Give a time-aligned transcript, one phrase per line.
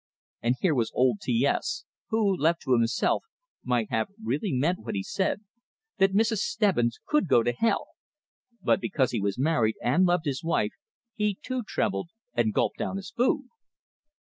[0.41, 3.23] And here was old T S, who, left to himself,
[3.63, 5.41] might have really meant what he said,
[5.99, 6.37] that Mrs.
[6.39, 7.89] Stebbins could go to hell;
[8.63, 10.73] but because he was married, and loved his wife,
[11.13, 13.45] he too trembled, and gulped down his food!